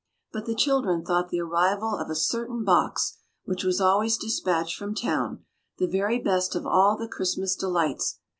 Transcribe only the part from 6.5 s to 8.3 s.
of all the Christmas delights.